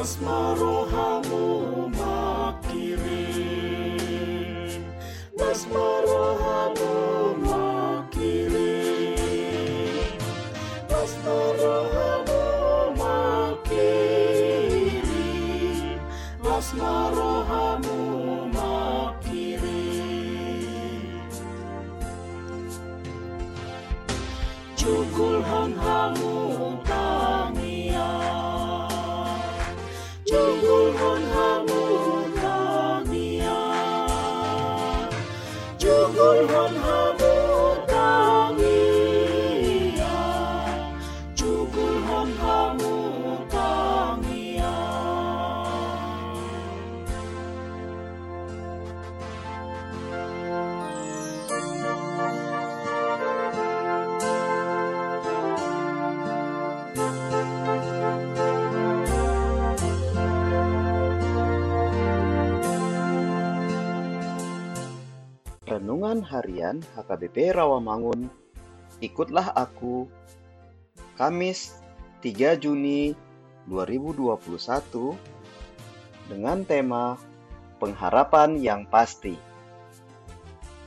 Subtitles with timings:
[0.00, 1.44] Plasma rohamu
[1.92, 3.20] makirim
[5.36, 6.92] Plasma rohamu
[7.44, 8.80] makirim
[10.88, 12.40] Plasma rohamu
[13.00, 13.84] makirim
[16.40, 17.98] Plasma rohamu
[18.56, 19.68] makirim
[24.80, 25.89] Cukul hamu
[30.30, 30.69] Cukul
[66.00, 68.32] Renungan Harian HKBP Rawamangun
[69.04, 70.08] Ikutlah Aku
[71.12, 71.76] Kamis
[72.24, 73.12] 3 Juni
[73.68, 74.32] 2021
[76.24, 77.20] dengan tema
[77.76, 79.36] Pengharapan yang Pasti.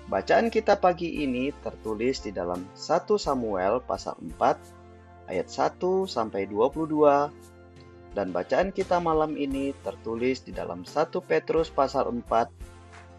[0.10, 8.18] Bacaan kita pagi ini tertulis di dalam 1 Samuel pasal 4 ayat 1 sampai 22
[8.18, 12.73] dan bacaan kita malam ini tertulis di dalam 1 Petrus pasal 4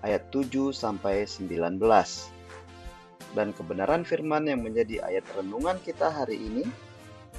[0.05, 1.81] ayat 7 sampai 19.
[3.35, 6.69] Dan kebenaran firman yang menjadi ayat renungan kita hari ini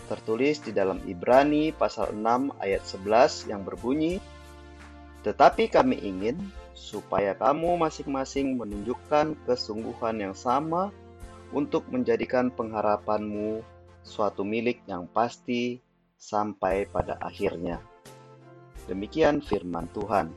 [0.09, 4.19] tertulis di dalam Ibrani pasal 6 ayat 11 yang berbunyi
[5.25, 6.37] Tetapi kami ingin
[6.77, 10.93] supaya kamu masing-masing menunjukkan kesungguhan yang sama
[11.49, 13.65] untuk menjadikan pengharapanmu
[14.05, 15.81] suatu milik yang pasti
[16.19, 17.81] sampai pada akhirnya.
[18.85, 20.29] Demikian firman Tuhan.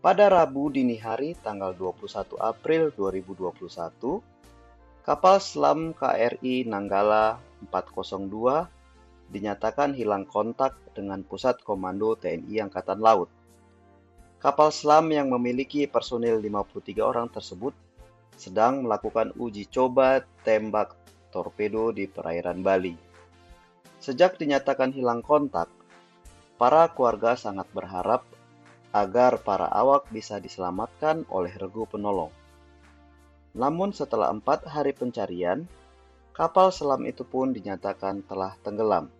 [0.00, 4.24] Pada Rabu dini hari tanggal 21 April 2021,
[5.04, 7.36] kapal selam KRI Nanggala
[7.68, 8.64] 402
[9.28, 13.28] dinyatakan hilang kontak dengan Pusat Komando TNI Angkatan Laut.
[14.40, 17.76] Kapal selam yang memiliki personil 53 orang tersebut
[18.40, 20.96] sedang melakukan uji coba tembak
[21.28, 22.96] torpedo di perairan Bali.
[24.00, 25.68] Sejak dinyatakan hilang kontak,
[26.56, 28.24] para keluarga sangat berharap
[28.90, 32.34] agar para awak bisa diselamatkan oleh regu penolong.
[33.54, 35.66] Namun setelah empat hari pencarian,
[36.34, 39.10] kapal selam itu pun dinyatakan telah tenggelam.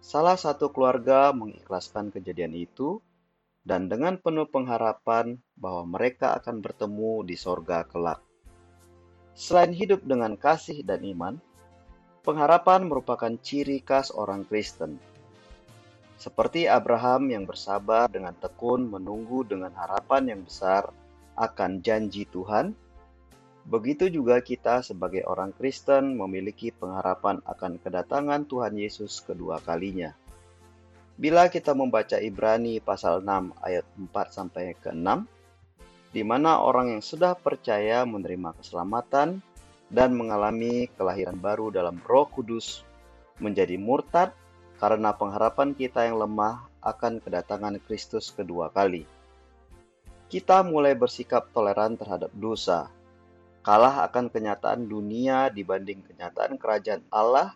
[0.00, 3.02] Salah satu keluarga mengikhlaskan kejadian itu
[3.66, 8.24] dan dengan penuh pengharapan bahwa mereka akan bertemu di sorga kelak.
[9.36, 11.36] Selain hidup dengan kasih dan iman,
[12.24, 14.96] pengharapan merupakan ciri khas orang Kristen.
[16.20, 20.92] Seperti Abraham yang bersabar dengan tekun menunggu dengan harapan yang besar
[21.32, 22.76] akan janji Tuhan,
[23.64, 30.12] begitu juga kita sebagai orang Kristen memiliki pengharapan akan kedatangan Tuhan Yesus kedua kalinya.
[31.16, 35.24] Bila kita membaca Ibrani pasal 6 ayat 4 sampai ke 6,
[36.12, 39.40] di mana orang yang sudah percaya menerima keselamatan
[39.88, 42.84] dan mengalami kelahiran baru dalam Roh Kudus
[43.40, 44.36] menjadi murtad
[44.80, 49.04] karena pengharapan kita yang lemah akan kedatangan Kristus kedua kali.
[50.32, 52.88] Kita mulai bersikap toleran terhadap dosa,
[53.60, 57.52] kalah akan kenyataan dunia dibanding kenyataan kerajaan Allah,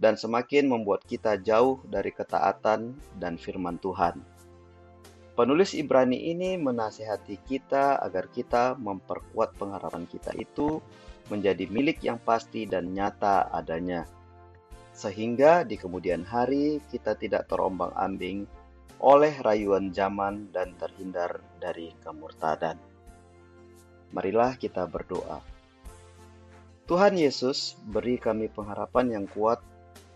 [0.00, 4.16] dan semakin membuat kita jauh dari ketaatan dan firman Tuhan.
[5.36, 10.80] Penulis Ibrani ini menasihati kita agar kita memperkuat pengharapan kita itu
[11.28, 14.08] menjadi milik yang pasti dan nyata adanya
[14.96, 18.48] sehingga di kemudian hari kita tidak terombang-ambing
[18.96, 22.80] oleh rayuan zaman dan terhindar dari kemurtadan.
[24.16, 25.44] Marilah kita berdoa.
[26.88, 29.60] Tuhan Yesus, beri kami pengharapan yang kuat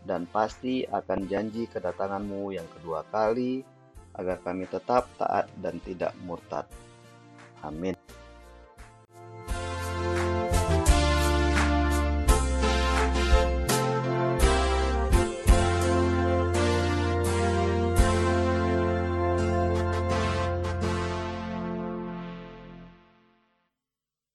[0.09, 3.61] dan pasti akan janji kedatanganmu yang kedua kali,
[4.17, 6.65] agar kami tetap taat dan tidak murtad.
[7.61, 8.00] Amin.